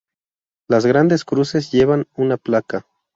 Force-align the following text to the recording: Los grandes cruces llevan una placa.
Los 0.67 0.87
grandes 0.87 1.25
cruces 1.25 1.69
llevan 1.71 2.07
una 2.15 2.37
placa. 2.37 2.87